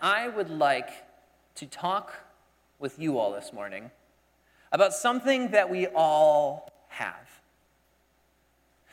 [0.00, 0.90] I would like
[1.56, 2.14] to talk
[2.78, 3.90] with you all this morning
[4.72, 7.40] about something that we all have.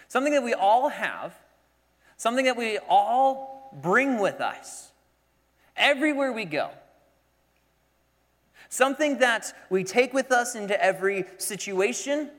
[0.08, 1.34] Something that we all have,
[2.18, 4.92] something that we all bring with us
[5.76, 6.70] everywhere we go.
[8.70, 12.32] Something that we take with us into every situation,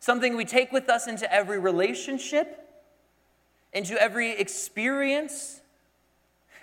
[0.00, 2.60] something we take with us into every relationship,
[3.72, 5.60] into every experience.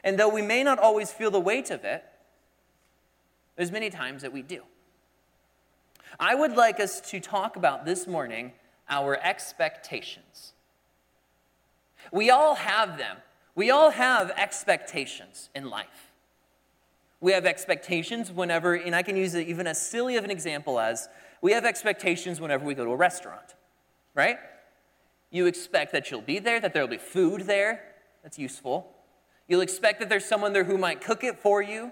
[0.03, 2.03] And though we may not always feel the weight of it,
[3.55, 4.61] there's many times that we do.
[6.19, 8.53] I would like us to talk about this morning
[8.89, 10.53] our expectations.
[12.11, 13.17] We all have them.
[13.55, 16.11] We all have expectations in life.
[17.19, 21.07] We have expectations whenever, and I can use even as silly of an example as
[21.41, 23.55] we have expectations whenever we go to a restaurant,
[24.15, 24.37] right?
[25.29, 27.83] You expect that you'll be there, that there'll be food there.
[28.23, 28.95] That's useful.
[29.51, 31.91] You'll expect that there's someone there who might cook it for you.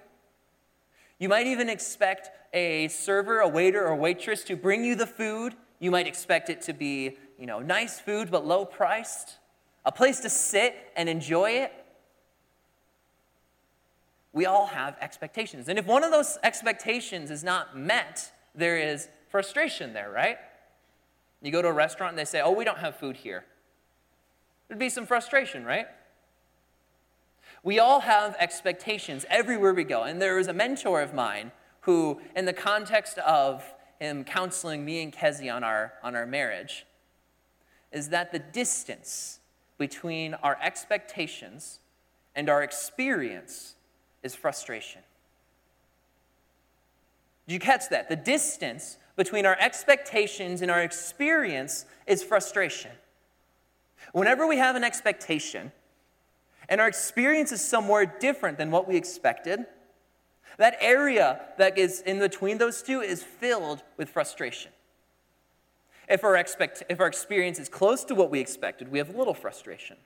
[1.17, 5.55] You might even expect a server, a waiter, or waitress to bring you the food.
[5.79, 9.39] You might expect it to be, you know, nice food but low priced,
[9.83, 11.73] a place to sit and enjoy it.
[14.31, 15.67] We all have expectations.
[15.67, 20.37] And if one of those expectations is not met, there is frustration there, right?
[21.41, 23.43] You go to a restaurant and they say, oh, we don't have food here.
[24.69, 25.87] There'd be some frustration, right?
[27.63, 30.03] We all have expectations everywhere we go.
[30.03, 33.63] And there was a mentor of mine who, in the context of
[33.99, 36.85] him counseling me and Kezi on our, on our marriage,
[37.91, 39.39] is that the distance
[39.77, 41.79] between our expectations
[42.35, 43.75] and our experience
[44.23, 45.01] is frustration.
[47.47, 48.09] Did you catch that?
[48.09, 52.91] The distance between our expectations and our experience is frustration.
[54.13, 55.71] Whenever we have an expectation
[56.69, 59.65] and our experience is somewhere different than what we expected,
[60.57, 64.71] that area that is in between those two is filled with frustration.
[66.07, 69.33] If our, expect, if our experience is close to what we expected, we have little
[69.33, 69.97] frustration.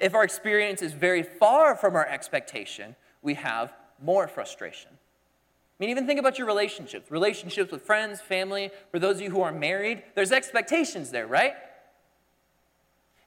[0.00, 4.90] If our experience is very far from our expectation, we have more frustration.
[4.92, 9.30] I mean, even think about your relationships relationships with friends, family, for those of you
[9.30, 11.54] who are married, there's expectations there, right?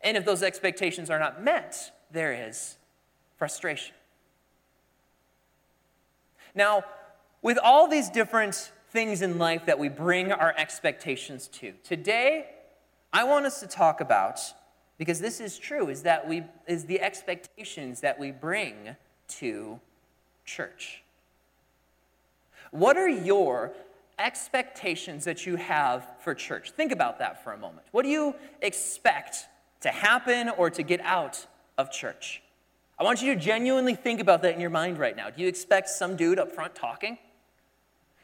[0.01, 2.77] And if those expectations are not met, there is
[3.37, 3.95] frustration.
[6.55, 6.83] Now,
[7.41, 12.47] with all these different things in life that we bring our expectations to, today
[13.13, 14.39] I want us to talk about
[14.97, 18.95] because this is true is that we is the expectations that we bring
[19.27, 19.79] to
[20.45, 21.03] church.
[22.71, 23.73] What are your
[24.19, 26.71] expectations that you have for church?
[26.71, 27.87] Think about that for a moment.
[27.91, 29.47] What do you expect
[29.81, 31.45] to happen or to get out
[31.77, 32.41] of church?
[32.99, 35.29] I want you to genuinely think about that in your mind right now.
[35.29, 37.17] Do you expect some dude up front talking?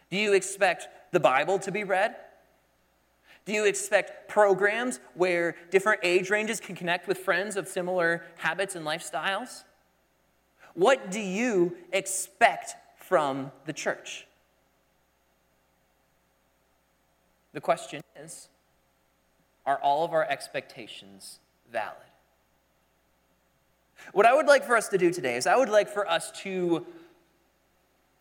[0.10, 2.16] Do you expect the Bible to be read?
[3.46, 8.76] Do you expect programs where different age ranges can connect with friends of similar habits
[8.76, 9.64] and lifestyles?
[10.74, 14.26] What do you expect from the church?
[17.54, 18.50] The question is
[19.66, 21.40] are all of our expectations
[21.72, 22.13] valid?
[24.12, 26.32] What I would like for us to do today is I would like for us
[26.42, 26.86] to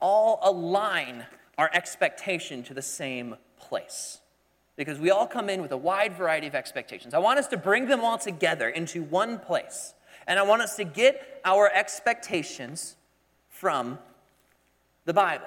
[0.00, 1.26] all align
[1.58, 4.20] our expectation to the same place.
[4.76, 7.14] Because we all come in with a wide variety of expectations.
[7.14, 9.94] I want us to bring them all together into one place.
[10.26, 12.96] And I want us to get our expectations
[13.48, 13.98] from
[15.04, 15.46] the Bible.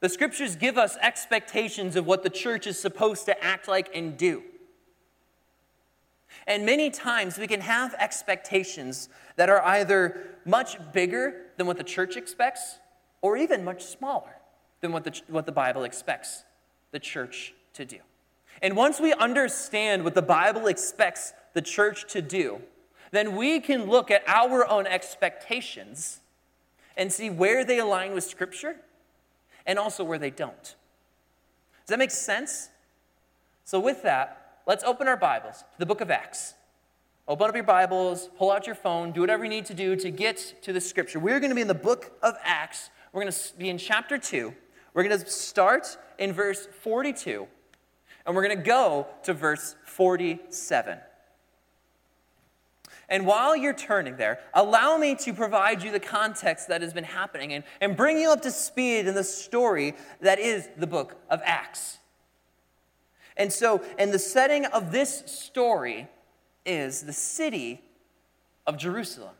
[0.00, 4.16] The scriptures give us expectations of what the church is supposed to act like and
[4.16, 4.42] do.
[6.46, 11.84] And many times we can have expectations that are either much bigger than what the
[11.84, 12.78] church expects
[13.22, 14.36] or even much smaller
[14.80, 16.44] than what the, what the Bible expects
[16.92, 17.98] the church to do.
[18.62, 22.60] And once we understand what the Bible expects the church to do,
[23.10, 26.20] then we can look at our own expectations
[26.96, 28.76] and see where they align with Scripture
[29.66, 30.62] and also where they don't.
[30.62, 32.68] Does that make sense?
[33.64, 36.54] So, with that, let's open our Bibles to the book of Acts.
[37.28, 40.10] Open up your Bibles, pull out your phone, do whatever you need to do to
[40.10, 41.20] get to the Scripture.
[41.20, 42.90] We're going to be in the book of Acts.
[43.12, 44.52] We're going to be in chapter 2.
[44.94, 47.46] We're going to start in verse 42,
[48.26, 50.98] and we're going to go to verse 47.
[53.08, 57.04] And while you're turning there, allow me to provide you the context that has been
[57.04, 61.16] happening and, and bring you up to speed in the story that is the book
[61.30, 61.99] of Acts.
[63.36, 66.08] And so, and the setting of this story
[66.66, 67.82] is the city
[68.66, 69.34] of Jerusalem.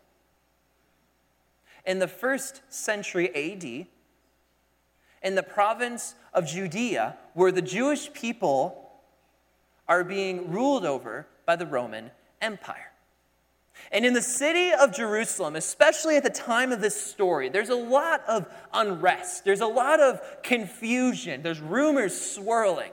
[1.84, 3.86] in the first century AD
[5.22, 8.90] in the province of Judea, where the Jewish people
[9.88, 12.10] are being ruled over by the Roman
[12.40, 12.92] Empire.
[13.92, 17.74] And in the city of Jerusalem, especially at the time of this story, there's a
[17.74, 19.44] lot of unrest.
[19.44, 21.42] There's a lot of confusion.
[21.42, 22.92] There's rumors swirling.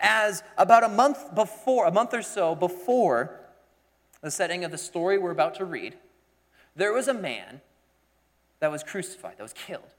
[0.00, 3.40] As about a month before, a month or so before
[4.20, 5.96] the setting of the story we're about to read,
[6.76, 7.60] there was a man
[8.60, 9.94] that was crucified, that was killed.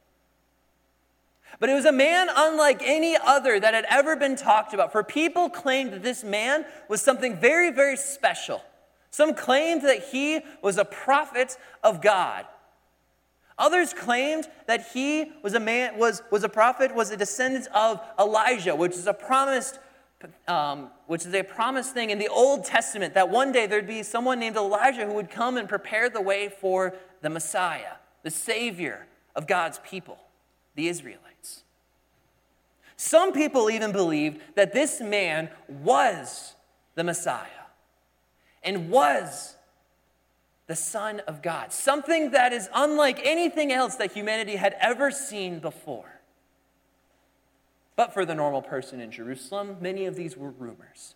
[1.59, 4.91] But it was a man unlike any other that had ever been talked about.
[4.91, 8.63] For people claimed that this man was something very, very special.
[9.11, 12.45] Some claimed that he was a prophet of God.
[13.57, 17.99] Others claimed that he was a man, was, was a prophet, was a descendant of
[18.17, 19.79] Elijah, which is a promised,
[20.47, 24.03] um, which is a promised thing in the Old Testament that one day there'd be
[24.03, 27.93] someone named Elijah who would come and prepare the way for the Messiah,
[28.23, 30.17] the Savior of God's people,
[30.75, 31.63] the Israelites.
[32.97, 36.55] Some people even believed that this man was
[36.95, 37.47] the Messiah
[38.61, 39.55] and was
[40.67, 45.59] the Son of God, something that is unlike anything else that humanity had ever seen
[45.59, 46.18] before.
[47.99, 51.15] But for the normal person in Jerusalem, many of these were rumors,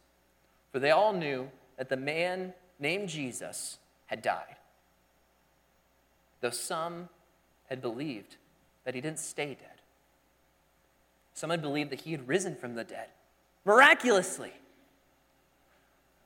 [0.74, 3.78] for they all knew that the man named Jesus
[4.08, 4.58] had died,
[6.42, 7.08] though some
[7.70, 8.36] had believed
[8.84, 9.80] that he didn't stay dead.
[11.34, 13.08] Some had believed that he had risen from the dead
[13.64, 14.52] miraculously.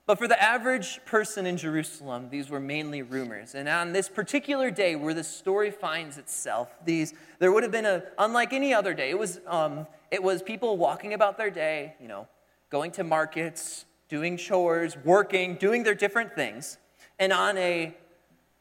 [0.08, 3.54] But for the average person in Jerusalem, these were mainly rumors.
[3.54, 7.86] And on this particular day where the story finds itself, these, there would have been
[7.86, 11.96] a, unlike any other day, it was, um, it was people walking about their day,
[12.00, 12.28] you know,
[12.70, 16.78] going to markets, doing chores, working, doing their different things.
[17.20, 17.96] And on a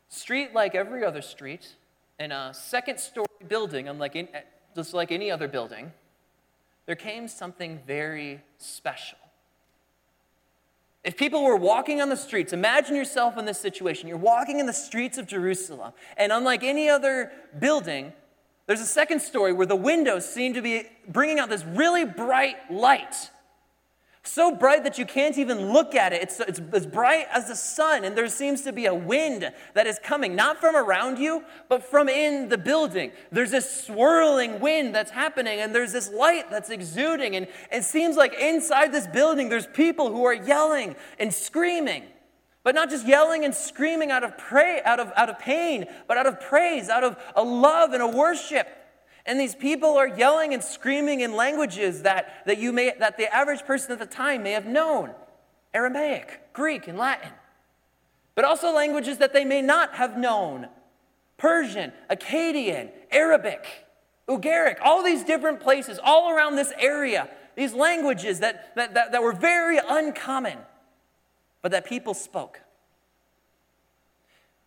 [0.08, 1.76] street like every other street,
[2.19, 4.28] in a second story building, unlike in,
[4.75, 5.93] just like any other building,
[6.87, 9.19] there came something very special.
[11.04, 14.08] If people were walking on the streets, imagine yourself in this situation.
[14.08, 18.12] You're walking in the streets of Jerusalem, and unlike any other building,
[18.66, 22.56] there's a second story where the windows seem to be bringing out this really bright
[22.70, 23.30] light.
[24.26, 26.20] So bright that you can't even look at it.
[26.20, 29.86] It's, it's as bright as the sun, and there seems to be a wind that
[29.86, 33.12] is coming, not from around you, but from in the building.
[33.30, 38.16] There's this swirling wind that's happening, and there's this light that's exuding, and it seems
[38.16, 42.02] like inside this building there's people who are yelling and screaming.
[42.66, 46.16] But not just yelling and screaming out of, pray, out, of, out of pain, but
[46.16, 48.66] out of praise, out of a love and a worship.
[49.24, 53.32] And these people are yelling and screaming in languages that, that, you may, that the
[53.32, 55.12] average person at the time may have known
[55.74, 57.30] Aramaic, Greek, and Latin.
[58.34, 60.66] But also languages that they may not have known
[61.36, 63.64] Persian, Akkadian, Arabic,
[64.28, 69.22] Ugaric, all these different places, all around this area, these languages that, that, that, that
[69.22, 70.58] were very uncommon,
[71.66, 72.60] but that people spoke.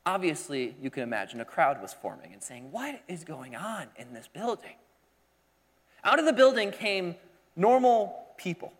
[0.05, 4.13] Obviously, you can imagine a crowd was forming and saying, What is going on in
[4.13, 4.75] this building?
[6.03, 7.15] Out of the building came
[7.55, 8.73] normal people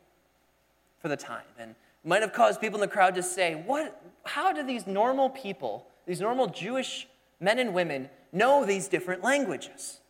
[1.02, 1.46] for the time.
[1.58, 5.30] And might have caused people in the crowd to say, what, How do these normal
[5.30, 7.08] people, these normal Jewish
[7.40, 10.02] men and women, know these different languages?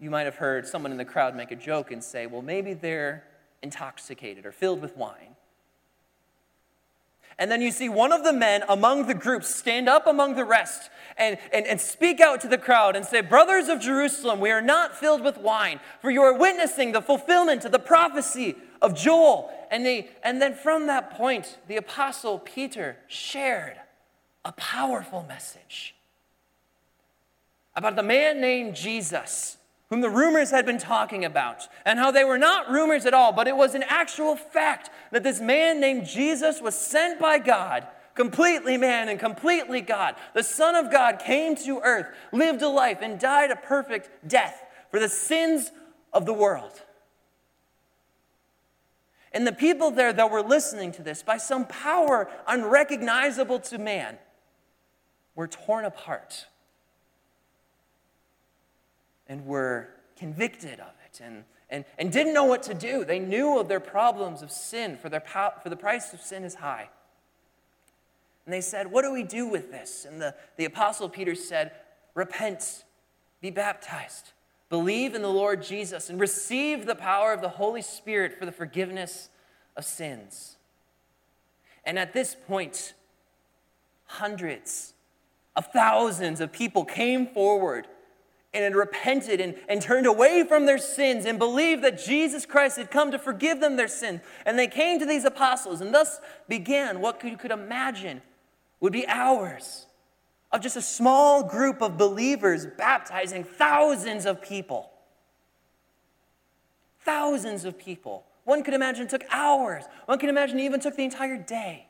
[0.00, 2.74] You might have heard someone in the crowd make a joke and say, Well, maybe
[2.74, 3.22] they're
[3.62, 5.36] intoxicated or filled with wine.
[7.38, 10.44] And then you see one of the men among the group stand up among the
[10.44, 14.50] rest and, and, and speak out to the crowd and say, Brothers of Jerusalem, we
[14.50, 18.96] are not filled with wine, for you are witnessing the fulfillment of the prophecy of
[18.96, 19.52] Joel.
[19.70, 23.76] And, they, and then from that point, the apostle Peter shared
[24.44, 25.94] a powerful message
[27.76, 29.57] about the man named Jesus
[29.90, 33.32] whom the rumors had been talking about, and how they were not rumors at all,
[33.32, 37.86] but it was an actual fact that this man named Jesus was sent by God,
[38.14, 40.14] completely man and completely God.
[40.34, 44.62] The Son of God came to earth, lived a life, and died a perfect death
[44.90, 45.70] for the sins
[46.12, 46.82] of the world.
[49.32, 54.18] And the people there that were listening to this, by some power unrecognizable to man,
[55.34, 56.46] were torn apart
[59.28, 63.04] and were convicted of it and, and, and didn't know what to do.
[63.04, 65.22] They knew of their problems of sin, for, their,
[65.62, 66.88] for the price of sin is high.
[68.46, 70.06] And they said, What do we do with this?
[70.08, 71.72] And the, the Apostle Peter said,
[72.14, 72.84] Repent,
[73.40, 74.32] be baptized,
[74.70, 78.52] believe in the Lord Jesus, and receive the power of the Holy Spirit for the
[78.52, 79.28] forgiveness
[79.76, 80.56] of sins.
[81.84, 82.94] And at this point,
[84.06, 84.94] hundreds
[85.54, 87.86] of thousands of people came forward
[88.54, 92.78] and had repented and, and turned away from their sins and believed that Jesus Christ
[92.78, 94.20] had come to forgive them their sins.
[94.46, 98.22] And they came to these apostles, and thus began what you could imagine
[98.80, 99.86] would be hours
[100.50, 104.90] of just a small group of believers baptizing thousands of people.
[107.00, 108.24] Thousands of people.
[108.44, 109.84] One could imagine it took hours.
[110.06, 111.86] One could imagine it even took the entire day.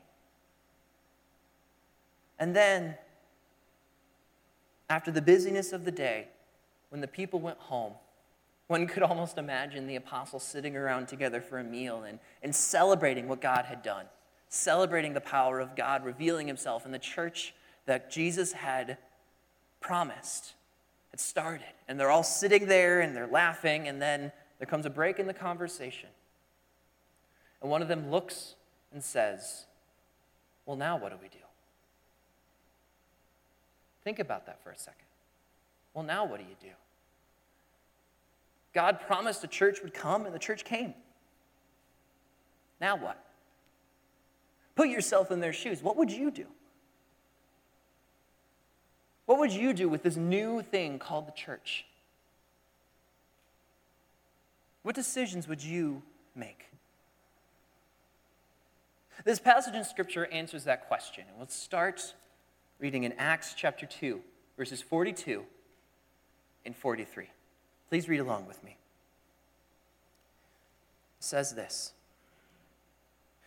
[2.37, 2.97] And then,
[4.91, 6.29] after the busyness of the day,
[6.91, 7.93] when the people went home,
[8.67, 13.27] one could almost imagine the apostles sitting around together for a meal and, and celebrating
[13.27, 14.07] what God had done,
[14.49, 17.55] celebrating the power of God revealing himself in the church
[17.87, 18.99] that Jesus had
[19.81, 20.53] promised,
[21.11, 21.67] had started.
[21.89, 25.27] And they're all sitting there and they're laughing, and then there comes a break in
[25.27, 26.11] the conversation.
[27.63, 28.55] And one of them looks
[28.93, 29.65] and says,
[30.67, 31.39] Well, now what do we do?
[34.05, 35.07] Think about that for a second.
[35.99, 36.77] Well, now what do you do?
[38.73, 40.95] God promised the church would come, and the church came.
[42.81, 43.21] Now what?
[44.77, 45.83] Put yourself in their shoes.
[45.83, 46.47] What would you do?
[49.27, 51.85] What would you do with this new thing called the church?
[54.85, 56.01] What decisions would you
[56.37, 56.67] make?
[59.25, 61.25] This passage in Scripture answers that question.
[61.29, 62.15] And let's start
[62.79, 64.21] reading in Acts chapter 2,
[64.57, 65.45] verses 42
[66.69, 67.31] and 43.
[67.89, 68.77] Please read along with me.
[71.19, 71.95] It says this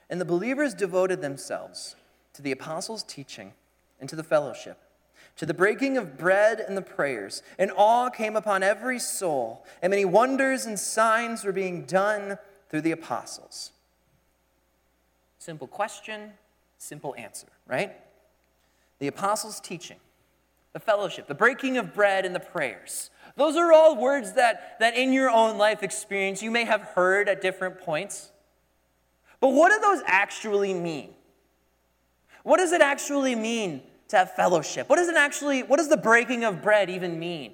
[0.10, 1.96] And the believers devoted themselves
[2.34, 3.54] to the apostles' teaching
[4.00, 4.80] and to the fellowship,
[5.38, 9.92] to the breaking of bread and the prayers, and awe came upon every soul, and
[9.92, 13.72] many wonders and signs were being done through the apostles.
[15.38, 16.32] Simple question,
[16.80, 17.94] simple answer, right?
[18.98, 19.98] The apostles' teaching,
[20.74, 23.10] the fellowship, the breaking of bread, and the prayers.
[23.36, 27.30] Those are all words that, that in your own life experience you may have heard
[27.30, 28.32] at different points.
[29.40, 31.12] But what do those actually mean?
[32.44, 34.90] What does it actually mean to have fellowship?
[34.90, 37.54] What does it actually, what does the breaking of bread even mean?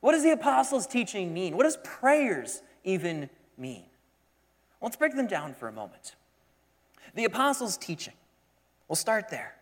[0.00, 1.56] What does the apostles' teaching mean?
[1.56, 3.84] What does prayers even mean?
[4.80, 6.16] Let's break them down for a moment.
[7.14, 8.14] The apostles' teaching.
[8.88, 9.54] We'll start there.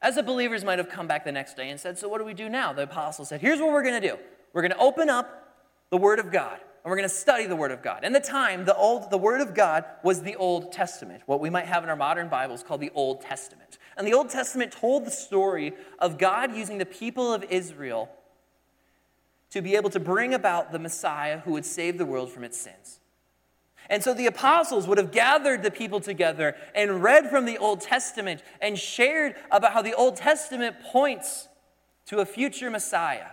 [0.00, 2.24] As the believers might have come back the next day and said, So what do
[2.24, 2.72] we do now?
[2.72, 4.18] The apostles said, Here's what we're going to do
[4.52, 5.56] we're going to open up
[5.90, 8.04] the Word of God and we're going to study the Word of God.
[8.04, 11.50] In the time, the, old, the Word of God was the Old Testament, what we
[11.50, 13.78] might have in our modern Bibles called the Old Testament.
[13.96, 18.08] And the Old Testament told the story of God using the people of Israel
[19.50, 22.58] to be able to bring about the Messiah who would save the world from its
[22.58, 23.00] sins.
[23.90, 27.80] And so the apostles would have gathered the people together and read from the Old
[27.80, 31.48] Testament and shared about how the Old Testament points
[32.06, 33.28] to a future Messiah.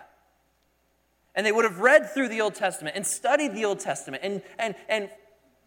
[1.34, 4.42] And they would have read through the Old Testament and studied the Old Testament and,
[4.58, 5.10] and, and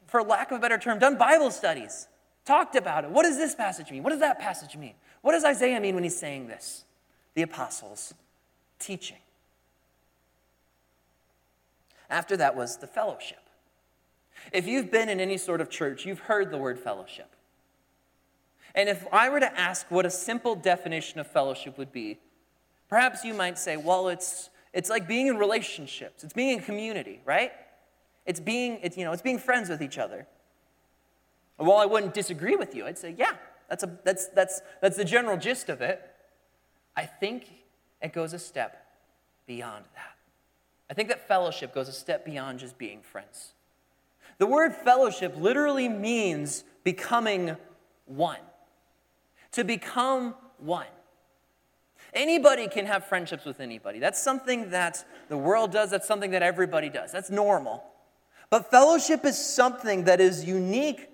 [0.08, 2.08] for lack of a better term, done Bible studies,
[2.46, 3.12] talked about it.
[3.12, 4.02] What does this passage mean?
[4.02, 4.96] What does that passage mean?
[5.22, 6.86] What does Isaiah mean when he's saying this?
[7.36, 8.14] The apostles'
[8.80, 9.18] teaching.
[12.10, 13.39] After that was the fellowship.
[14.52, 17.30] If you've been in any sort of church, you've heard the word fellowship.
[18.76, 22.20] And if I were to ask what a simple definition of fellowship would be,
[22.88, 27.20] perhaps you might say, well, it's, it's like being in relationships, it's being in community,
[27.26, 27.52] right?
[28.26, 30.28] It's being, it's, you know, it's being friends with each other.
[31.58, 33.34] And while I wouldn't disagree with you, I'd say, yeah,
[33.70, 36.02] that's, a, that's, that's, that's the general gist of it.
[36.96, 37.48] I think
[38.02, 38.86] it goes a step
[39.46, 40.16] beyond that.
[40.90, 43.54] I think that fellowship goes a step beyond just being friends.
[44.40, 47.56] The word fellowship literally means becoming
[48.06, 48.40] one.
[49.54, 50.88] To become one.
[52.14, 54.00] Anybody can have friendships with anybody.
[54.00, 57.12] That's something that the world does, that's something that everybody does.
[57.12, 57.84] That's normal.
[58.50, 61.10] But fellowship is something that is unique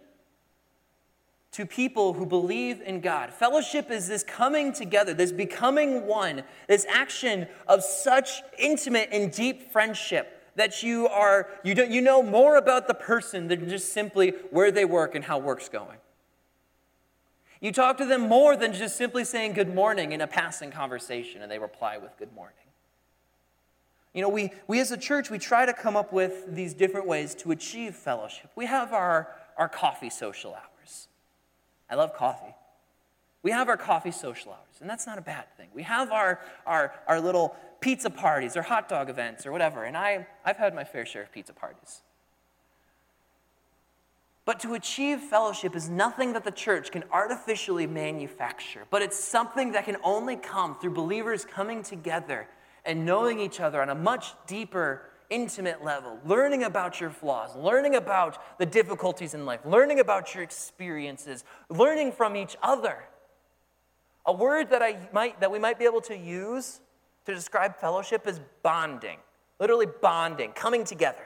[1.51, 3.33] to people who believe in God.
[3.33, 9.71] Fellowship is this coming together, this becoming one, this action of such intimate and deep
[9.71, 14.29] friendship that you are you, don't, you know more about the person than just simply
[14.51, 15.97] where they work and how work's going.
[17.61, 21.41] You talk to them more than just simply saying good morning in a passing conversation
[21.41, 22.55] and they reply with good morning.
[24.13, 27.05] You know, we, we as a church, we try to come up with these different
[27.05, 28.49] ways to achieve fellowship.
[28.55, 31.09] We have our, our coffee social hours.
[31.89, 32.55] I love coffee.
[33.43, 35.67] We have our coffee social hours, and that's not a bad thing.
[35.73, 39.95] We have our, our, our little pizza parties or hot dog events or whatever, and
[39.95, 42.01] I, I've had my fair share of pizza parties.
[44.43, 49.73] But to achieve fellowship is nothing that the church can artificially manufacture, but it's something
[49.73, 52.47] that can only come through believers coming together
[52.85, 57.93] and knowing each other on a much deeper, intimate level, learning about your flaws, learning
[57.93, 63.03] about the difficulties in life, learning about your experiences, learning from each other.
[64.25, 66.81] A word that, I might, that we might be able to use
[67.25, 69.17] to describe fellowship as bonding,
[69.59, 71.25] literally bonding, coming together.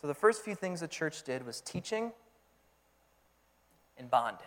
[0.00, 2.12] So the first few things the church did was teaching
[3.96, 4.46] and bonding.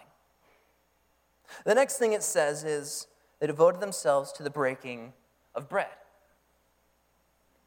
[1.65, 3.07] The next thing it says is
[3.39, 5.13] they devoted themselves to the breaking
[5.53, 5.87] of bread.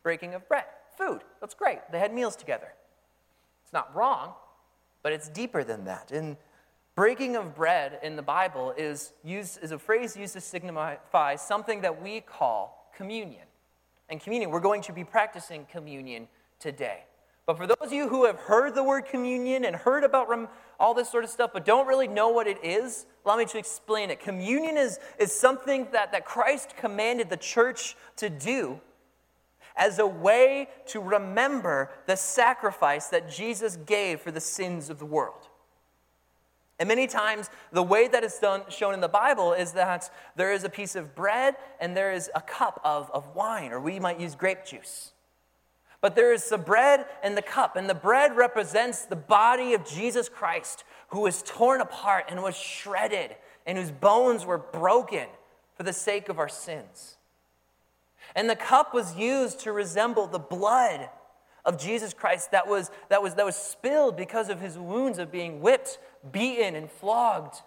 [0.02, 0.64] Breaking of bread,
[0.96, 1.22] food.
[1.40, 1.80] That's great.
[1.90, 2.72] They had meals together.
[3.64, 4.34] It's not wrong,
[5.02, 6.12] but it's deeper than that.
[6.98, 11.82] Breaking of bread in the Bible is, used, is a phrase used to signify something
[11.82, 13.44] that we call communion.
[14.08, 16.26] And communion, we're going to be practicing communion
[16.58, 17.04] today.
[17.46, 20.48] But for those of you who have heard the word communion and heard about rem-
[20.80, 23.58] all this sort of stuff, but don't really know what it is, allow me to
[23.58, 24.18] explain it.
[24.18, 28.80] Communion is, is something that, that Christ commanded the church to do
[29.76, 35.06] as a way to remember the sacrifice that Jesus gave for the sins of the
[35.06, 35.47] world.
[36.78, 40.52] And many times, the way that it's done, shown in the Bible is that there
[40.52, 43.98] is a piece of bread and there is a cup of, of wine, or we
[43.98, 45.12] might use grape juice.
[46.00, 49.84] But there is the bread and the cup, and the bread represents the body of
[49.84, 53.34] Jesus Christ, who was torn apart and was shredded,
[53.66, 55.26] and whose bones were broken
[55.76, 57.16] for the sake of our sins.
[58.36, 61.08] And the cup was used to resemble the blood
[61.68, 65.30] of Jesus Christ that was, that was, that was spilled because of his wounds of
[65.30, 65.98] being whipped,
[66.32, 67.60] beaten, and flogged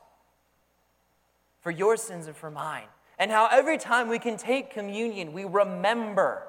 [1.62, 2.88] for your sins and for mine.
[3.20, 6.48] And how every time we can take communion, we remember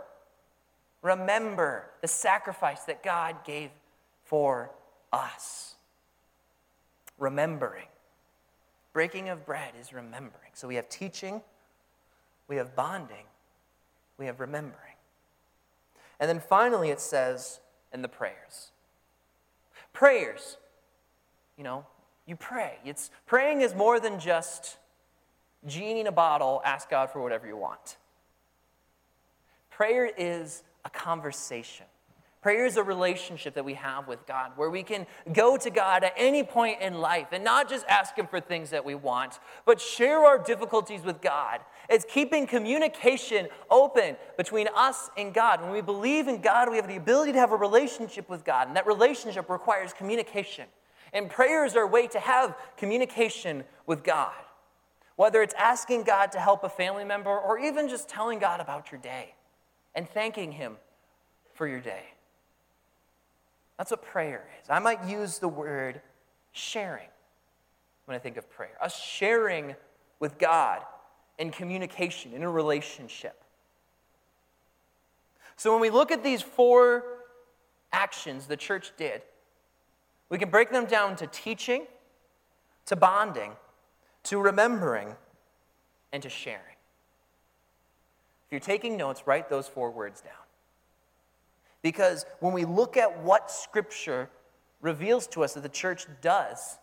[1.02, 3.70] remember the sacrifice that God gave
[4.24, 4.70] for
[5.12, 5.74] us.
[7.18, 7.86] Remembering.
[8.92, 10.52] Breaking of bread is remembering.
[10.54, 11.42] So we have teaching,
[12.48, 13.26] we have bonding,
[14.16, 14.91] we have remembering.
[16.22, 17.58] And then finally it says
[17.92, 18.70] in the prayers.
[19.92, 20.56] Prayers,
[21.58, 21.84] you know,
[22.26, 22.78] you pray.
[22.84, 24.76] It's praying is more than just
[25.66, 27.96] genie in a bottle, ask God for whatever you want.
[29.68, 31.86] Prayer is a conversation.
[32.42, 36.02] Prayer is a relationship that we have with God where we can go to God
[36.02, 39.38] at any point in life and not just ask Him for things that we want,
[39.64, 41.60] but share our difficulties with God.
[41.88, 45.62] It's keeping communication open between us and God.
[45.62, 48.66] When we believe in God, we have the ability to have a relationship with God,
[48.66, 50.66] and that relationship requires communication.
[51.12, 54.32] And prayer is our way to have communication with God.
[55.14, 58.90] Whether it's asking God to help a family member or even just telling God about
[58.90, 59.34] your day
[59.94, 60.78] and thanking Him
[61.54, 62.02] for your day.
[63.78, 64.70] That's what prayer is.
[64.70, 66.00] I might use the word
[66.52, 67.08] sharing
[68.04, 69.74] when I think of prayer, us sharing
[70.20, 70.82] with God
[71.38, 73.42] in communication, in a relationship.
[75.56, 77.04] So when we look at these four
[77.92, 79.22] actions the church did,
[80.28, 81.86] we can break them down to teaching,
[82.86, 83.52] to bonding,
[84.24, 85.14] to remembering,
[86.12, 86.76] and to sharing
[88.46, 90.41] If you're taking notes, write those four words down.
[91.82, 94.30] Because when we look at what Scripture
[94.80, 96.78] reveals to us that the church does,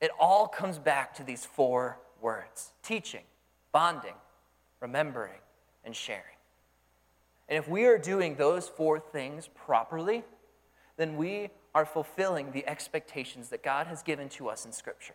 [0.00, 3.24] it all comes back to these four words teaching,
[3.72, 4.14] bonding,
[4.80, 5.40] remembering,
[5.84, 6.24] and sharing.
[7.48, 10.22] And if we are doing those four things properly,
[10.96, 15.14] then we are fulfilling the expectations that God has given to us in Scripture.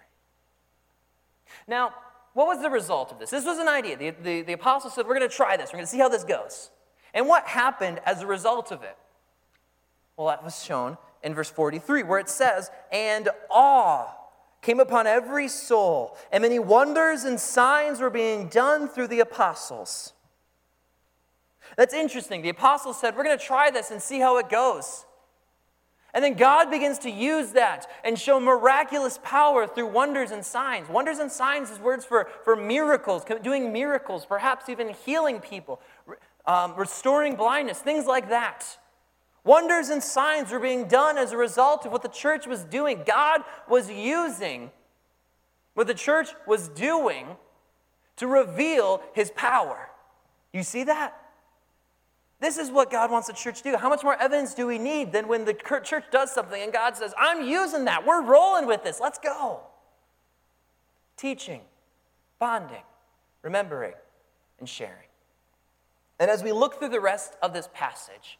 [1.67, 1.93] Now,
[2.33, 3.29] what was the result of this?
[3.29, 3.97] This was an idea.
[3.97, 5.69] The, the, the apostle said, We're going to try this.
[5.71, 6.69] We're going to see how this goes.
[7.15, 8.97] And what happened as a result of it?
[10.17, 14.13] Well, that was shown in verse 43, where it says, And awe
[14.61, 20.13] came upon every soul, and many wonders and signs were being done through the apostles.
[21.77, 22.41] That's interesting.
[22.41, 25.05] The apostles said, We're going to try this and see how it goes.
[26.15, 30.87] And then God begins to use that and show miraculous power through wonders and signs.
[30.87, 35.81] Wonders and signs is words for, for miracles, doing miracles, perhaps even healing people,
[36.47, 38.77] um, restoring blindness, things like that.
[39.43, 43.03] Wonders and signs were being done as a result of what the church was doing.
[43.05, 44.71] God was using
[45.75, 47.27] what the church was doing
[48.15, 49.89] to reveal his power.
[50.51, 51.15] You see that?
[52.39, 53.77] This is what God wants the church to do.
[53.77, 56.97] How much more evidence do we need than when the church does something and God
[56.97, 58.05] says, I'm using that.
[58.05, 58.99] We're rolling with this.
[58.99, 59.61] Let's go.
[61.17, 61.61] Teaching,
[62.39, 62.83] bonding,
[63.41, 63.93] remembering,
[64.59, 65.07] and sharing.
[66.19, 68.39] And as we look through the rest of this passage,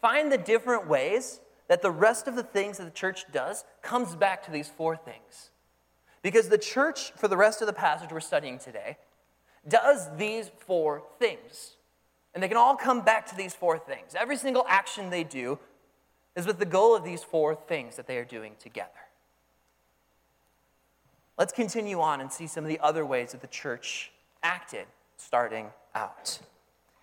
[0.00, 4.16] find the different ways that the rest of the things that the church does comes
[4.16, 5.50] back to these four things.
[6.22, 8.96] Because the church, for the rest of the passage we're studying today,
[9.68, 11.76] does these four things.
[12.34, 14.14] And they can all come back to these four things.
[14.16, 15.58] Every single action they do
[16.36, 18.90] is with the goal of these four things that they are doing together.
[21.36, 24.10] Let's continue on and see some of the other ways that the church
[24.42, 26.38] acted starting out.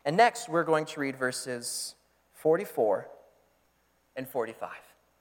[0.06, 1.96] And next, we're going to read verses
[2.34, 3.08] 44
[4.15, 4.70] and 45.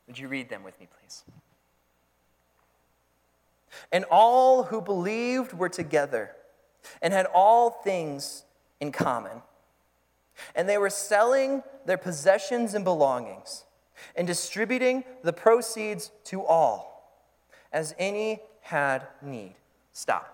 [0.07, 1.25] Would you read them with me, please?
[3.91, 6.33] And all who believed were together
[7.01, 8.45] and had all things
[8.79, 9.43] in common.
[10.55, 13.65] And they were selling their possessions and belongings
[14.15, 17.19] and distributing the proceeds to all
[17.73, 19.55] as any had need.
[19.93, 20.34] Stop.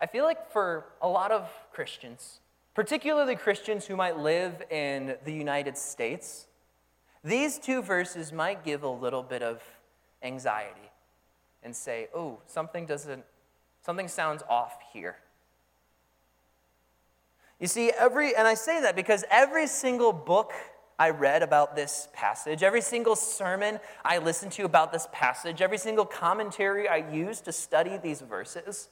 [0.00, 2.40] I feel like for a lot of Christians,
[2.74, 6.46] particularly Christians who might live in the United States,
[7.22, 9.62] these two verses might give a little bit of
[10.22, 10.90] anxiety
[11.62, 13.24] and say, oh, something doesn't,
[13.84, 15.16] something sounds off here.
[17.58, 20.52] You see, every, and I say that because every single book
[20.98, 25.76] I read about this passage, every single sermon I listened to about this passage, every
[25.76, 28.88] single commentary I used to study these verses,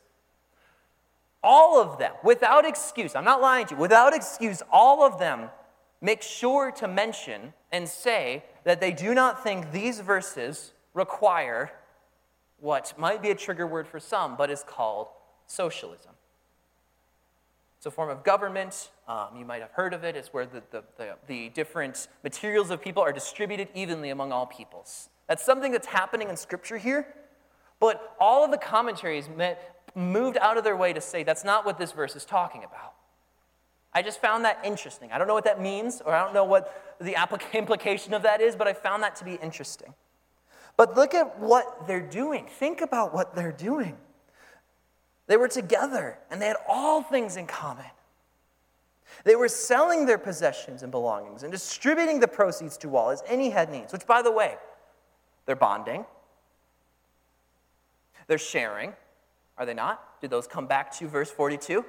[1.42, 5.50] all of them, without excuse, I'm not lying to you, without excuse, all of them
[6.00, 11.72] make sure to mention and say that they do not think these verses require
[12.60, 15.08] what might be a trigger word for some, but is called
[15.46, 16.12] socialism.
[17.76, 18.90] It's a form of government.
[19.06, 20.16] Um, you might have heard of it.
[20.16, 24.46] It's where the, the, the, the different materials of people are distributed evenly among all
[24.46, 25.08] peoples.
[25.28, 27.06] That's something that's happening in Scripture here.
[27.78, 29.28] But all of the commentaries
[29.94, 32.94] moved out of their way to say that's not what this verse is talking about.
[33.92, 35.12] I just found that interesting.
[35.12, 37.16] I don't know what that means, or I don't know what the
[37.54, 39.94] implication of that is, but I found that to be interesting.
[40.76, 42.46] But look at what they're doing.
[42.46, 43.96] Think about what they're doing.
[45.26, 47.84] They were together and they had all things in common.
[49.24, 53.50] They were selling their possessions and belongings and distributing the proceeds to all as any
[53.50, 54.56] had needs, which, by the way,
[55.46, 56.04] they're bonding,
[58.26, 58.92] they're sharing,
[59.58, 60.20] are they not?
[60.20, 61.84] Do those come back to verse 42?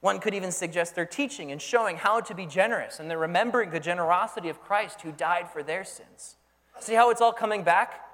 [0.00, 3.70] One could even suggest they're teaching and showing how to be generous, and they're remembering
[3.70, 6.36] the generosity of Christ who died for their sins.
[6.80, 8.04] See how it's all coming back?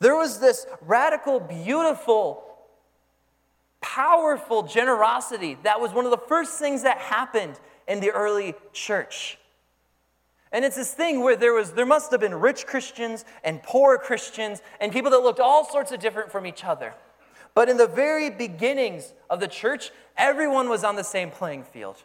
[0.00, 2.44] There was this radical, beautiful,
[3.80, 9.38] powerful generosity that was one of the first things that happened in the early church.
[10.52, 13.98] And it's this thing where there was there must have been rich Christians and poor
[13.98, 16.94] Christians and people that looked all sorts of different from each other.
[17.54, 22.02] But in the very beginnings of the church, everyone was on the same playing field.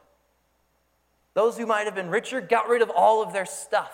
[1.34, 3.94] Those who might have been richer got rid of all of their stuff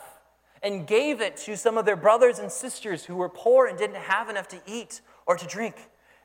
[0.61, 3.95] and gave it to some of their brothers and sisters who were poor and didn't
[3.95, 5.75] have enough to eat or to drink.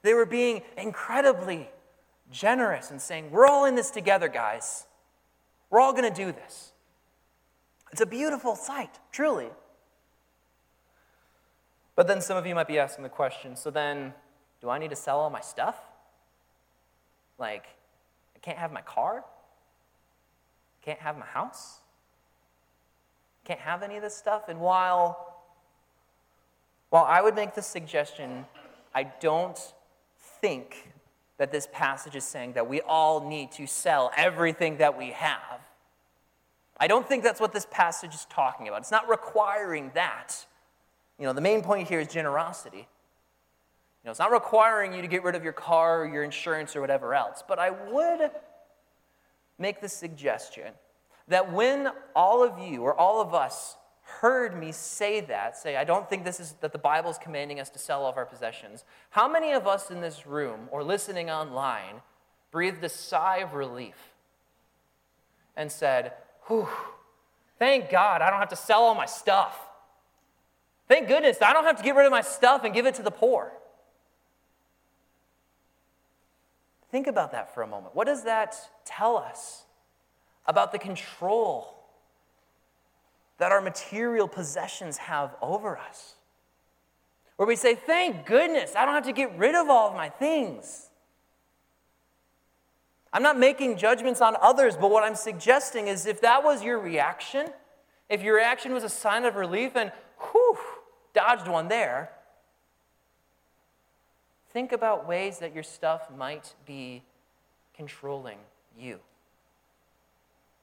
[0.03, 1.69] They were being incredibly
[2.31, 4.87] generous and saying, We're all in this together, guys.
[5.71, 6.74] We're all going to do this.
[7.95, 9.47] It's a beautiful sight, truly.
[11.95, 14.13] But then some of you might be asking the question so then,
[14.61, 15.77] do I need to sell all my stuff?
[17.39, 17.67] Like,
[18.35, 19.23] I can't have my car?
[20.83, 21.83] Can't have my house?
[23.45, 24.49] Can't have any of this stuff?
[24.49, 25.45] And while,
[26.91, 28.45] while I would make the suggestion,
[28.93, 29.73] I don't
[30.41, 30.91] think
[31.39, 35.61] that this passage is saying that we all need to sell everything that we have.
[36.79, 38.81] I don't think that's what this passage is talking about.
[38.81, 40.47] It's not requiring that.
[41.19, 42.79] You know, the main point here is generosity.
[42.79, 46.75] You know, it's not requiring you to get rid of your car or your insurance
[46.75, 47.43] or whatever else.
[47.47, 48.31] But I would
[49.59, 50.73] make the suggestion
[51.29, 55.85] that when all of you or all of us heard me say that, say, I
[55.85, 58.27] don't think this is that the Bible is commanding us to sell all of our
[58.27, 62.03] possessions, how many of us in this room or listening online
[62.51, 64.13] breathed a sigh of relief
[65.57, 66.13] and said,
[66.47, 66.69] Whew,
[67.59, 69.59] thank God I don't have to sell all my stuff.
[70.89, 73.03] Thank goodness I don't have to get rid of my stuff and give it to
[73.03, 73.53] the poor.
[76.91, 77.95] Think about that for a moment.
[77.95, 79.65] What does that tell us
[80.47, 81.75] about the control
[83.39, 86.15] that our material possessions have over us.
[87.37, 90.09] Where we say, Thank goodness, I don't have to get rid of all of my
[90.09, 90.89] things.
[93.15, 96.81] I'm not making judgments on others, but what I'm suggesting is if that was your
[96.81, 97.47] reaction,
[98.11, 100.59] if your reaction was a sign of relief and, whew,
[101.15, 102.11] dodged one there,
[104.53, 107.05] think about ways that your stuff might be
[107.77, 108.39] controlling
[108.77, 108.99] you.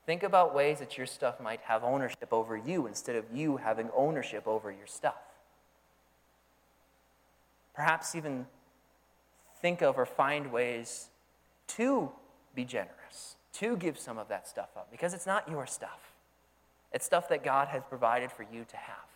[0.06, 3.90] Think about ways that your stuff might have ownership over you instead of you having
[3.96, 5.22] ownership over your stuff.
[7.74, 8.46] Perhaps even
[9.62, 11.08] think of or find ways
[11.68, 12.12] to
[12.56, 16.14] be generous, to give some of that stuff up, because it's not your stuff.
[16.92, 19.08] It's stuff that God has provided for you to have,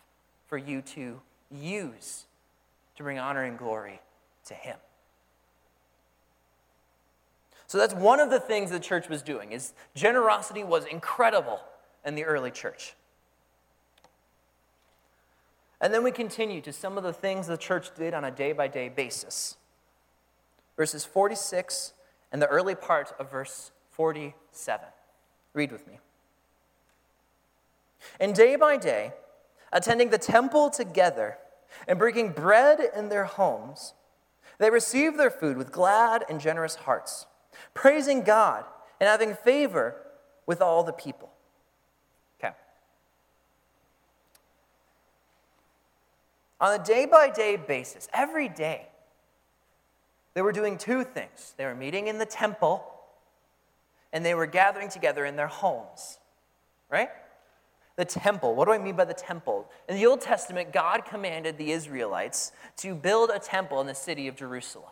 [0.46, 1.20] for you to
[1.50, 2.24] use
[2.96, 4.00] to bring honor and glory
[4.46, 4.76] to Him.
[7.66, 11.60] So that's one of the things the church was doing is generosity was incredible
[12.04, 12.94] in the early church.
[15.80, 18.52] And then we continue to some of the things the church did on a day
[18.52, 19.56] by day basis.
[20.76, 21.92] Verses 46
[22.32, 24.86] and the early part of verse 47.
[25.54, 25.98] Read with me.
[28.20, 29.12] And day by day,
[29.72, 31.38] attending the temple together
[31.88, 33.94] and breaking bread in their homes,
[34.58, 37.26] they received their food with glad and generous hearts,
[37.74, 38.64] praising God
[39.00, 39.96] and having favor
[40.46, 41.30] with all the people.
[42.38, 42.54] Okay.
[46.60, 48.88] On a day by day basis, every day,
[50.36, 51.54] they were doing two things.
[51.56, 52.84] They were meeting in the temple
[54.12, 56.18] and they were gathering together in their homes,
[56.90, 57.08] right?
[57.96, 58.54] The temple.
[58.54, 59.66] What do I mean by the temple?
[59.88, 64.28] In the Old Testament, God commanded the Israelites to build a temple in the city
[64.28, 64.90] of Jerusalem.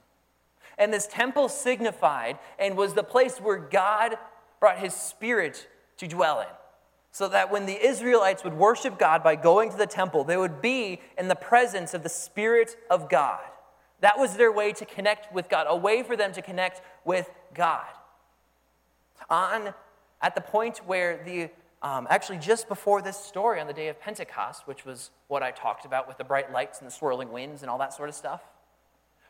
[0.79, 4.17] And this temple signified and was the place where God
[4.61, 6.47] brought his spirit to dwell in.
[7.11, 10.63] So that when the Israelites would worship God by going to the temple, they would
[10.63, 13.43] be in the presence of the Spirit of God.
[14.05, 17.31] That was their way to connect with God, a way for them to connect with
[17.55, 17.87] God.
[19.31, 19.73] On
[20.21, 21.49] at the point where the
[21.81, 25.53] um, actually, just before this story on the day of Pentecost, which was what I
[25.53, 28.15] talked about with the bright lights and the swirling winds and all that sort of
[28.15, 28.43] stuff,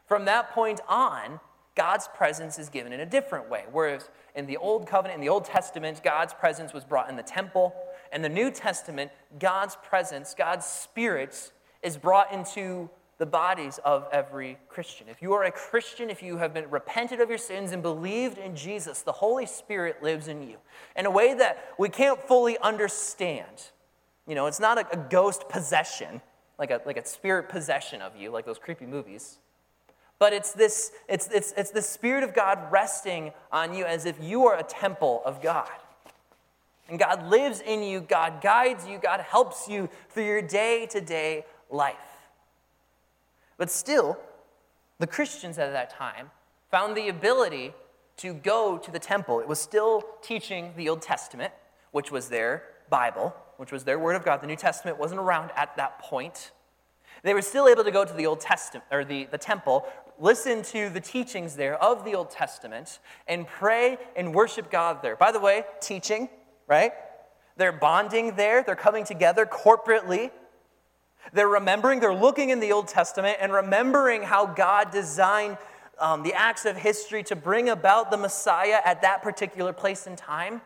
[0.06, 1.38] from that point on,
[1.76, 3.66] God's presence is given in a different way.
[3.70, 7.22] Whereas in the Old Covenant, in the Old Testament, God's presence was brought in the
[7.22, 7.72] temple.
[8.12, 12.90] In the New Testament, God's presence, God's Spirit, is brought into
[13.24, 15.08] the bodies of every Christian.
[15.08, 18.36] If you are a Christian, if you have been repented of your sins and believed
[18.36, 20.58] in Jesus, the Holy Spirit lives in you
[20.94, 23.70] in a way that we can't fully understand.
[24.26, 26.20] You know, it's not a, a ghost possession,
[26.58, 29.38] like a, like a spirit possession of you, like those creepy movies.
[30.18, 34.22] But it's this, it's, it's, it's the Spirit of God resting on you as if
[34.22, 35.70] you are a temple of God.
[36.90, 41.00] And God lives in you, God guides you, God helps you through your day to
[41.00, 42.13] day life.
[43.56, 44.18] But still,
[44.98, 46.30] the Christians at that time
[46.70, 47.72] found the ability
[48.18, 49.40] to go to the temple.
[49.40, 51.52] It was still teaching the Old Testament,
[51.90, 54.40] which was their Bible, which was their Word of God.
[54.40, 56.52] The New Testament wasn't around at that point.
[57.22, 59.86] They were still able to go to the Old Testament or the, the temple,
[60.18, 65.16] listen to the teachings there of the Old Testament, and pray and worship God there.
[65.16, 66.28] By the way, teaching,
[66.68, 66.92] right?
[67.56, 70.30] They're bonding there, they're coming together corporately
[71.32, 75.58] they're remembering, they're looking in the Old Testament and remembering how God designed
[75.98, 80.18] um, the acts of history to bring about the Messiah at that particular place and
[80.18, 80.60] time.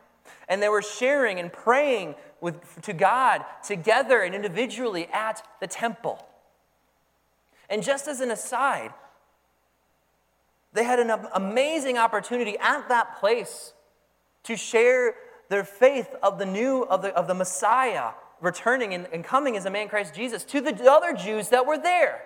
[0.49, 6.25] And they were sharing and praying with, to God together and individually at the temple.
[7.69, 8.93] And just as an aside,
[10.73, 13.73] they had an amazing opportunity at that place
[14.45, 15.15] to share
[15.49, 19.67] their faith of the new, of the, of the Messiah returning and, and coming as
[19.67, 22.23] a man Christ Jesus to the other Jews that were there.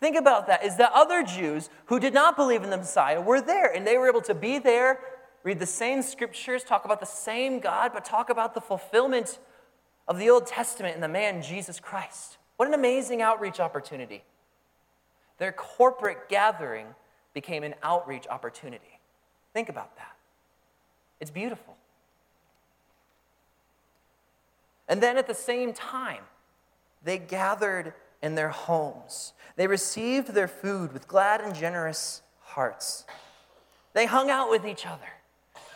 [0.00, 0.64] Think about that.
[0.64, 3.98] Is that other Jews who did not believe in the Messiah were there and they
[3.98, 5.00] were able to be there,
[5.42, 9.38] read the same scriptures, talk about the same God, but talk about the fulfillment
[10.06, 12.38] of the Old Testament in the man Jesus Christ.
[12.56, 14.22] What an amazing outreach opportunity.
[15.38, 16.86] Their corporate gathering
[17.34, 19.00] became an outreach opportunity.
[19.52, 20.16] Think about that.
[21.20, 21.76] It's beautiful.
[24.88, 26.22] And then at the same time,
[27.02, 29.32] they gathered in their homes.
[29.56, 33.04] They received their food with glad and generous hearts.
[33.92, 35.08] They hung out with each other.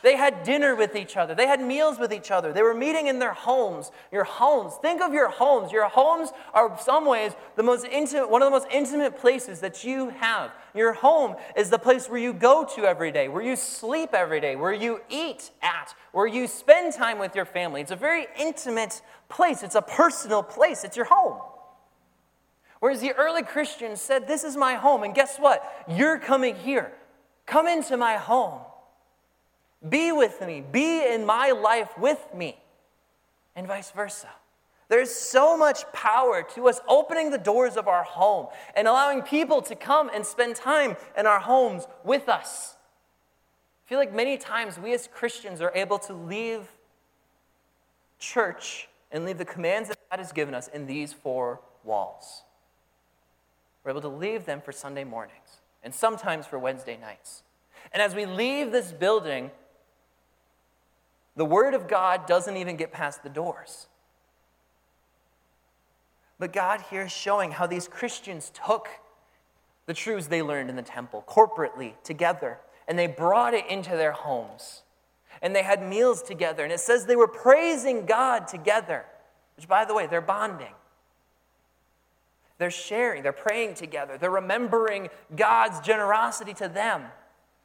[0.02, 1.34] They had dinner with each other.
[1.34, 2.52] They had meals with each other.
[2.52, 3.92] They were meeting in their homes.
[4.10, 4.74] Your homes.
[4.82, 5.70] Think of your homes.
[5.70, 9.84] Your homes are, some ways, the most intimate, one of the most intimate places that
[9.84, 10.50] you have.
[10.74, 14.40] Your home is the place where you go to every day, where you sleep every
[14.40, 17.80] day, where you eat at, where you spend time with your family.
[17.80, 19.62] It's a very intimate place.
[19.62, 20.82] It's a personal place.
[20.82, 21.40] It's your home.
[22.80, 25.04] Whereas the early Christians said, This is my home.
[25.04, 25.84] And guess what?
[25.88, 26.90] You're coming here.
[27.46, 28.62] Come into my home.
[29.88, 32.56] Be with me, be in my life with me,
[33.56, 34.28] and vice versa.
[34.88, 39.62] There's so much power to us opening the doors of our home and allowing people
[39.62, 42.76] to come and spend time in our homes with us.
[43.86, 46.68] I feel like many times we as Christians are able to leave
[48.18, 52.42] church and leave the commands that God has given us in these four walls.
[53.82, 57.42] We're able to leave them for Sunday mornings and sometimes for Wednesday nights.
[57.92, 59.50] And as we leave this building,
[61.36, 63.86] the Word of God doesn't even get past the doors.
[66.38, 68.88] But God here is showing how these Christians took
[69.86, 74.12] the truths they learned in the temple corporately together and they brought it into their
[74.12, 74.82] homes.
[75.40, 76.62] And they had meals together.
[76.62, 79.04] And it says they were praising God together,
[79.56, 80.74] which, by the way, they're bonding.
[82.58, 87.04] They're sharing, they're praying together, they're remembering God's generosity to them.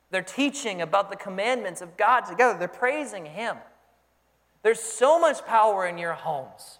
[0.09, 3.57] They're teaching about the commandments of God together, they're praising Him.
[4.63, 6.79] There's so much power in your homes.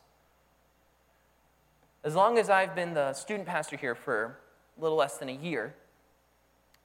[2.03, 4.37] As long as I've been the student pastor here for
[4.77, 5.75] a little less than a year,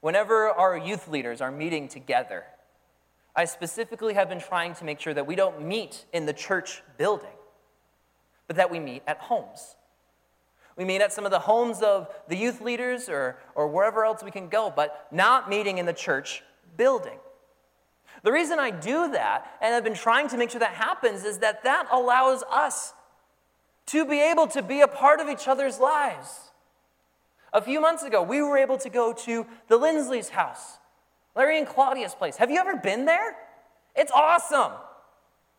[0.00, 2.44] whenever our youth leaders are meeting together,
[3.34, 6.82] I specifically have been trying to make sure that we don't meet in the church
[6.98, 7.30] building,
[8.46, 9.76] but that we meet at homes.
[10.76, 14.22] We meet at some of the homes of the youth leaders or, or wherever else
[14.22, 16.42] we can go, but not meeting in the church
[16.76, 17.18] building.
[18.22, 21.38] The reason I do that, and I've been trying to make sure that happens, is
[21.38, 22.94] that that allows us
[23.86, 26.52] to be able to be a part of each other's lives.
[27.52, 30.78] A few months ago, we were able to go to the Lindsley's house,
[31.34, 32.36] Larry and Claudia's place.
[32.36, 33.36] Have you ever been there?
[33.94, 34.72] It's awesome.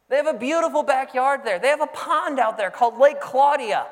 [0.10, 1.60] They have a beautiful backyard there.
[1.60, 3.86] They have a pond out there called Lake Claudia.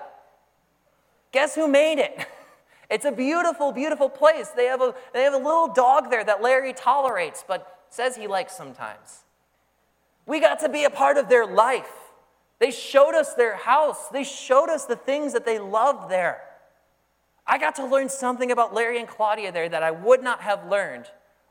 [1.32, 2.26] Guess who made it?
[2.91, 4.50] It's a beautiful, beautiful place.
[4.50, 8.28] They have a, they have a little dog there that Larry tolerates, but says he
[8.28, 9.24] likes sometimes.
[10.26, 11.89] We got to be a part of their life.
[12.60, 16.41] They showed us their house, they showed us the things that they loved there.
[17.48, 20.67] I got to learn something about Larry and Claudia there that I would not have
[20.67, 21.06] learned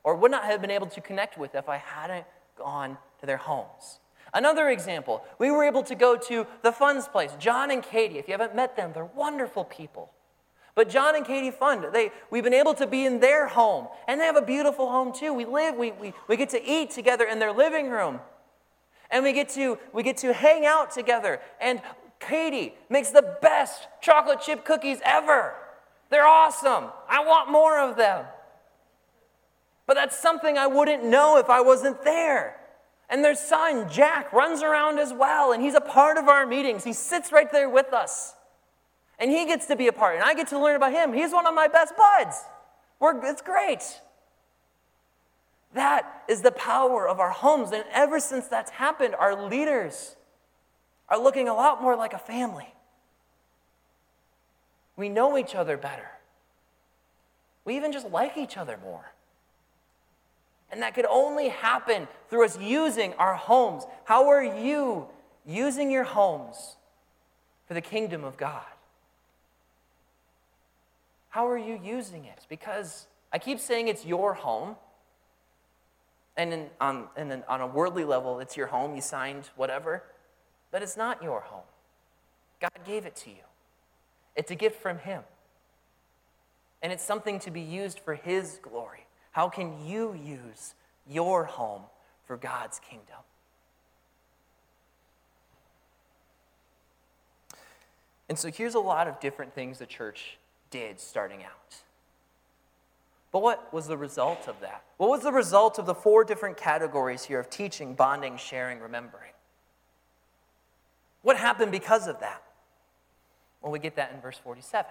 [0.05, 3.39] or would not have been able to connect with if I hadn't gone to their
[3.39, 3.99] homes.
[4.33, 7.33] Another example, we were able to go to the Funds place.
[7.39, 10.13] John and Katie, if you haven't met them, they're wonderful people.
[10.75, 14.21] But John and Katie Fund, they, we've been able to be in their home, and
[14.21, 15.33] they have a beautiful home too.
[15.33, 18.21] We live, we, we, we get to eat together in their living room,
[19.11, 21.41] and we get, to, we get to hang out together.
[21.61, 21.83] And
[22.21, 25.55] Katie makes the best chocolate chip cookies ever.
[26.09, 26.85] They're awesome.
[27.09, 28.27] I want more of them.
[29.87, 32.60] But that's something I wouldn't know if I wasn't there.
[33.11, 36.85] And their son, Jack, runs around as well, and he's a part of our meetings.
[36.85, 38.35] He sits right there with us.
[39.19, 41.13] And he gets to be a part, and I get to learn about him.
[41.13, 42.37] He's one of my best buds.
[43.01, 43.83] We're, it's great.
[45.75, 47.73] That is the power of our homes.
[47.73, 50.17] And ever since that's happened, our leaders
[51.09, 52.75] are looking a lot more like a family.
[54.97, 56.11] We know each other better.
[57.65, 59.13] We even just like each other more.
[60.71, 63.85] And that could only happen through us using our homes.
[64.05, 65.09] How are you
[65.45, 66.77] using your homes
[67.67, 68.63] for the kingdom of God?
[71.31, 72.47] How are you using it?
[72.49, 74.77] Because I keep saying it's your home.
[76.37, 80.03] And, in, on, and in, on a worldly level, it's your home, you signed whatever.
[80.71, 81.65] But it's not your home.
[82.61, 83.45] God gave it to you,
[84.37, 85.23] it's a gift from Him.
[86.83, 89.07] And it's something to be used for His glory.
[89.33, 90.75] How can you use
[91.09, 91.83] your home
[92.25, 93.17] for God's kingdom?
[98.29, 100.39] And so here's a lot of different things the church
[100.71, 101.75] did starting out.
[103.33, 104.85] But what was the result of that?
[104.97, 109.33] What was the result of the four different categories here of teaching, bonding, sharing, remembering?
[111.23, 112.43] What happened because of that?
[113.61, 114.91] Well, we get that in verse 47,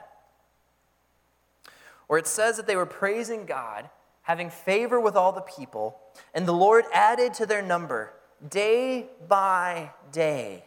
[2.08, 3.90] where it says that they were praising God
[4.30, 5.98] having favor with all the people,
[6.36, 8.14] and the Lord added to their number
[8.48, 10.64] day by day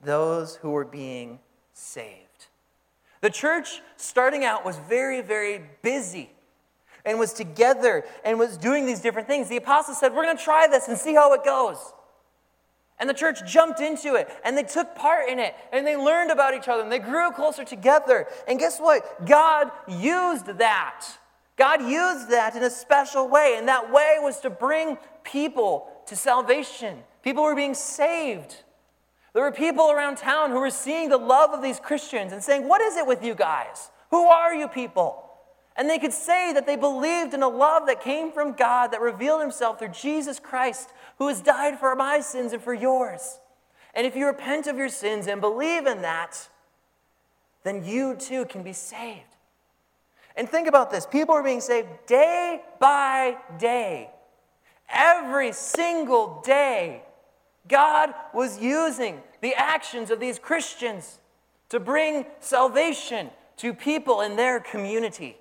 [0.00, 1.38] those who were being
[1.74, 2.46] saved.
[3.20, 6.30] The church, starting out, was very, very busy
[7.04, 9.50] and was together and was doing these different things.
[9.50, 11.76] The apostles said, We're going to try this and see how it goes.
[12.98, 16.30] And the church jumped into it and they took part in it and they learned
[16.30, 18.28] about each other and they grew closer together.
[18.48, 19.26] And guess what?
[19.26, 21.04] God used that
[21.56, 26.16] God used that in a special way, and that way was to bring people to
[26.16, 26.98] salvation.
[27.22, 28.56] People were being saved.
[29.32, 32.66] There were people around town who were seeing the love of these Christians and saying,
[32.68, 33.90] What is it with you guys?
[34.10, 35.20] Who are you people?
[35.76, 39.00] And they could say that they believed in a love that came from God that
[39.00, 43.40] revealed himself through Jesus Christ, who has died for my sins and for yours.
[43.92, 46.48] And if you repent of your sins and believe in that,
[47.64, 49.33] then you too can be saved.
[50.36, 54.10] And think about this people are being saved day by day.
[54.88, 57.02] Every single day,
[57.68, 61.18] God was using the actions of these Christians
[61.70, 65.36] to bring salvation to people in their community.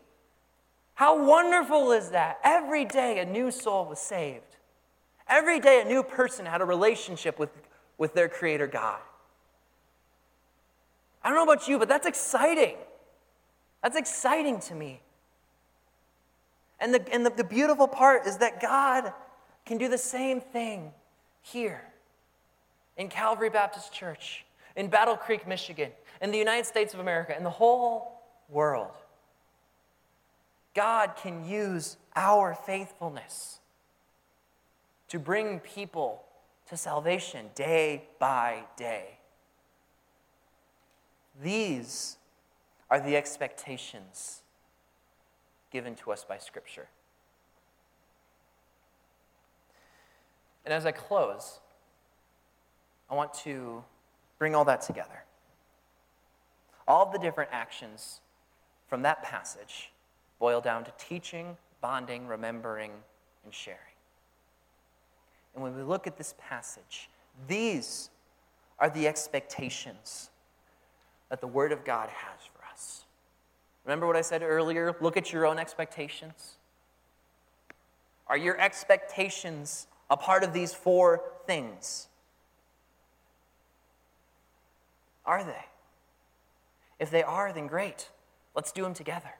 [0.96, 2.40] How wonderful is that?
[2.44, 4.58] Every day a new soul was saved.
[5.28, 7.50] Every day a new person had a relationship with,
[7.98, 9.00] with their Creator God.
[11.24, 12.76] I don't know about you, but that's exciting.
[13.84, 15.02] That's exciting to me.
[16.80, 19.14] And, the, and the, the beautiful part is that God
[19.66, 20.92] can do the same thing
[21.42, 21.84] here
[22.98, 27.44] in Calvary Baptist Church, in Battle Creek, Michigan, in the United States of America, in
[27.44, 28.92] the whole world.
[30.74, 33.60] God can use our faithfulness
[35.10, 36.24] to bring people
[36.70, 39.18] to salvation day by day.
[41.42, 42.18] These
[42.94, 44.44] are the expectations
[45.72, 46.86] given to us by Scripture.
[50.64, 51.60] And as I close,
[53.10, 53.84] I want to
[54.38, 55.24] bring all that together.
[56.88, 58.22] All the different actions
[58.88, 59.90] from that passage
[60.38, 62.92] boil down to teaching, bonding, remembering,
[63.44, 63.80] and sharing.
[65.56, 67.10] And when we look at this passage,
[67.48, 68.12] these
[68.78, 70.30] are the expectations
[71.30, 72.53] that the Word of God has.
[73.86, 74.96] Remember what I said earlier?
[75.02, 76.56] Look at your own expectations.
[78.28, 82.08] Are your expectations a part of these four things?
[85.26, 85.66] Are they?
[87.00, 88.10] If they are, then great.
[88.56, 89.34] Let's do them together.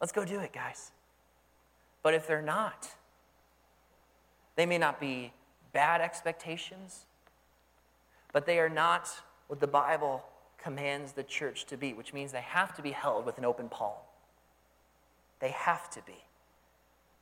[0.00, 0.92] Let's go do it, guys.
[2.02, 2.88] But if they're not,
[4.56, 5.32] they may not be
[5.72, 7.04] bad expectations,
[8.32, 9.08] but they are not
[9.48, 10.24] what the Bible
[10.62, 13.68] commands the church to be, which means they have to be held with an open
[13.68, 13.96] palm.
[15.40, 16.24] They have to be,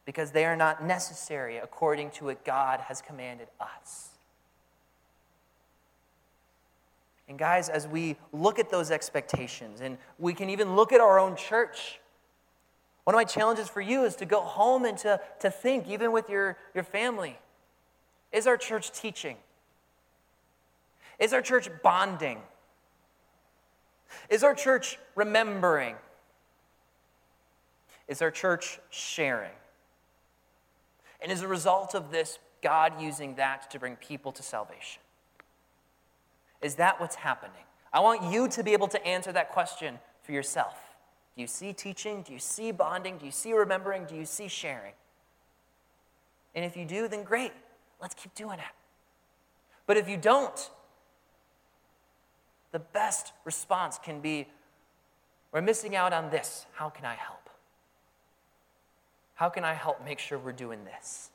[0.05, 4.09] because they are not necessary according to what God has commanded us.
[7.28, 11.18] And, guys, as we look at those expectations, and we can even look at our
[11.18, 11.99] own church,
[13.05, 16.12] one of my challenges for you is to go home and to, to think, even
[16.12, 17.39] with your, your family,
[18.32, 19.37] is our church teaching?
[21.18, 22.39] Is our church bonding?
[24.29, 25.97] Is our church remembering?
[28.09, 29.51] Is our church sharing?
[31.21, 35.01] And as a result of this, God using that to bring people to salvation?
[36.63, 37.53] Is that what's happening?
[37.93, 40.75] I want you to be able to answer that question for yourself.
[41.35, 42.23] Do you see teaching?
[42.23, 43.19] Do you see bonding?
[43.19, 44.05] Do you see remembering?
[44.05, 44.93] Do you see sharing?
[46.55, 47.53] And if you do, then great.
[48.01, 48.65] Let's keep doing it.
[49.87, 50.71] But if you don't,
[52.77, 54.47] the best response can be
[55.51, 56.66] we're missing out on this.
[56.74, 57.49] How can I help?
[59.35, 61.31] How can I help make sure we're doing this?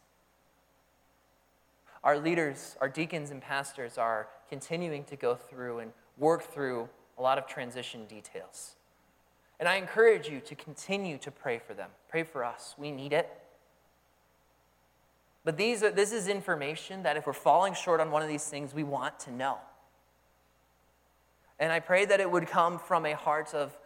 [2.03, 6.87] Our leaders, our deacons and pastors are continuing to go through and work through
[7.17, 8.75] a lot of transition details.
[9.59, 11.89] And I encourage you to continue to pray for them.
[12.07, 12.75] Pray for us.
[12.77, 13.35] We need it.
[15.43, 18.45] But these are, this is information that if we're falling short on one of these
[18.45, 19.57] things, we want to know.
[21.61, 23.77] And I pray that it would come from a heart of,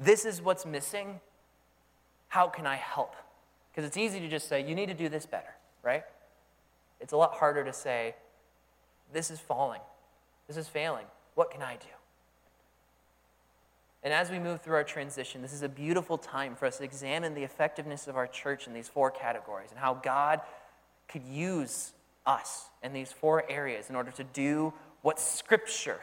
[0.00, 1.20] this is what's missing.
[2.28, 3.14] How can I help?
[3.70, 6.02] Because it's easy to just say, you need to do this better, right?
[6.98, 8.14] It's a lot harder to say,
[9.12, 9.82] this is falling,
[10.46, 11.04] this is failing.
[11.34, 11.86] What can I do?
[14.02, 16.84] And as we move through our transition, this is a beautiful time for us to
[16.84, 20.40] examine the effectiveness of our church in these four categories and how God
[21.06, 21.92] could use
[22.24, 24.72] us in these four areas in order to do
[25.02, 26.00] what Scripture,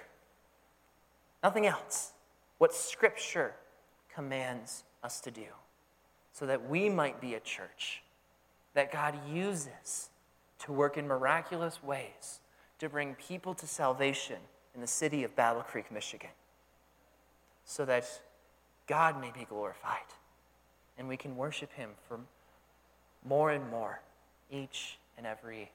[1.46, 2.12] nothing else,
[2.58, 3.54] what Scripture
[4.12, 5.46] commands us to do,
[6.34, 8.02] so that we might be a church
[8.74, 10.10] that God uses
[10.58, 12.40] to work in miraculous ways
[12.80, 14.38] to bring people to salvation
[14.74, 16.32] in the city of Battle Creek, Michigan,
[17.64, 18.06] so that
[18.88, 20.00] God may be glorified
[20.98, 22.20] and we can worship Him for
[23.24, 24.02] more and more
[24.50, 25.70] each and every.